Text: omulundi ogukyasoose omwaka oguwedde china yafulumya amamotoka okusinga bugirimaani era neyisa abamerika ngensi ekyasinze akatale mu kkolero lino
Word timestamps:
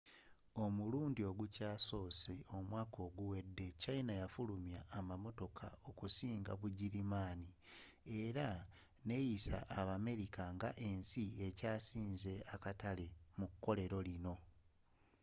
omulundi 0.63 1.21
ogukyasoose 1.31 2.35
omwaka 2.57 2.97
oguwedde 3.07 3.67
china 3.81 4.13
yafulumya 4.21 4.79
amamotoka 4.97 5.67
okusinga 5.89 6.51
bugirimaani 6.61 7.49
era 8.21 8.47
neyisa 9.07 9.59
abamerika 9.79 10.43
ngensi 10.55 11.23
ekyasinze 11.47 12.33
akatale 12.55 13.07
mu 13.39 13.47
kkolero 13.51 13.99
lino 14.07 14.35